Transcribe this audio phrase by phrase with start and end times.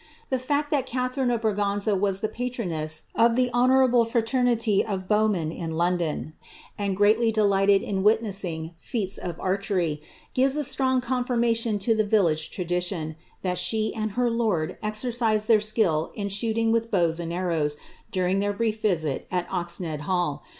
[0.31, 5.51] The (act that Catharine of Bngmina was the patroness of the honourable fraternity of bowmen
[5.51, 6.33] in London,
[6.75, 10.01] and gnidy delighted in witnessing feats of archery,
[10.33, 15.61] gives a strong confirmation to the village tradition, that she and her lord exercised their
[15.61, 17.77] skill in shoot ing with bows and arrows,
[18.11, 20.41] during their brief visit at Oxnead hall.